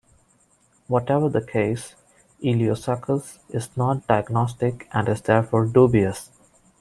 [0.87, 1.93] Whatever the case,
[2.43, 6.31] "Iliosuchus" is not diagnostic and is therefore dubious.